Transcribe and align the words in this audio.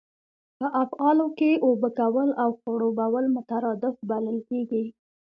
په 0.57 0.65
افعالو 0.83 1.25
کښي 1.37 1.51
اوبه 1.65 1.89
کول 1.99 2.29
او 2.43 2.49
خړوبول 2.61 3.25
مترادف 3.37 3.95
بلل 4.09 4.37
کیږي. 4.49 4.83